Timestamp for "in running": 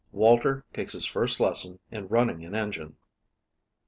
1.91-2.43